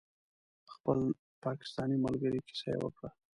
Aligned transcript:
د 0.65 0.67
خپلې 0.75 1.05
پاکستانۍ 1.45 1.97
ملګرې 2.05 2.39
کیسه 2.47 2.67
یې 2.73 2.79
وکړه. 2.81 3.09